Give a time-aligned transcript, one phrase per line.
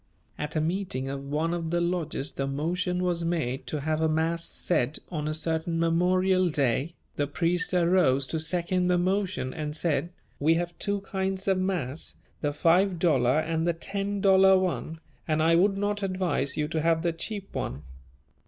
[0.35, 4.09] At a meeting of one of the lodges the motion was made to have a
[4.09, 9.75] mass said on a certain memorial day; the priest arose to second the motion, and
[9.75, 10.09] said,
[10.39, 15.43] "We have two kinds of mass, the five dollar and the ten dollar one, and
[15.43, 17.83] I would not advise you to have the cheap one."